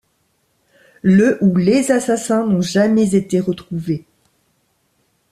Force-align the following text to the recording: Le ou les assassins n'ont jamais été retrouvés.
Le 1.03 1.37
ou 1.41 1.55
les 1.57 1.91
assassins 1.91 2.47
n'ont 2.47 2.59
jamais 2.63 3.13
été 3.13 3.39
retrouvés. 3.39 4.03